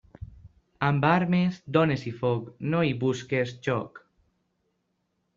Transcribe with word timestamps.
Amb 0.85 1.03
armes, 1.09 1.59
dones 1.75 2.05
i 2.11 2.13
foc, 2.21 2.47
no 2.71 2.81
hi 2.87 2.95
busquis 3.03 3.51
joc. 3.69 4.01